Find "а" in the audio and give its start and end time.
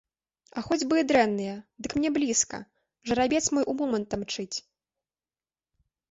0.59-0.61